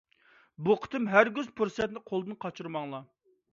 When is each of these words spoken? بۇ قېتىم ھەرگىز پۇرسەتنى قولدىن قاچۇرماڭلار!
بۇ 0.67 0.77
قېتىم 0.85 1.05
ھەرگىز 1.11 1.53
پۇرسەتنى 1.61 2.03
قولدىن 2.09 2.41
قاچۇرماڭلار! 2.47 3.09